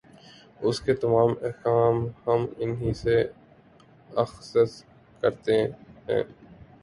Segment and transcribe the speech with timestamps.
[0.61, 1.95] اُس کے تمام احکام
[2.25, 3.15] ہم اِنھی سے
[4.23, 4.71] اخذ
[5.23, 5.53] کرتے
[5.57, 5.67] ہیں